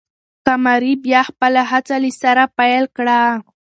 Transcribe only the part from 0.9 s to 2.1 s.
بیا خپله هڅه